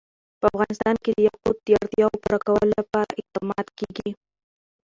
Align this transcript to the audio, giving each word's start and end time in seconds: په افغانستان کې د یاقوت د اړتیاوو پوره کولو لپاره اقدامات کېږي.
په 0.39 0.45
افغانستان 0.51 0.95
کې 1.03 1.11
د 1.13 1.17
یاقوت 1.27 1.57
د 1.63 1.67
اړتیاوو 1.79 2.21
پوره 2.23 2.39
کولو 2.45 2.71
لپاره 2.79 3.17
اقدامات 3.21 3.67
کېږي. 3.77 4.09